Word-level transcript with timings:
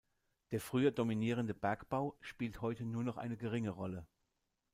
Der 0.49 0.59
früher 0.59 0.89
dominierende 0.89 1.53
Bergbau 1.53 2.17
spielt 2.21 2.61
heute 2.63 2.85
nur 2.85 3.03
noch 3.03 3.17
eine 3.17 3.37
geringe 3.37 3.69
Rolle. 3.69 4.07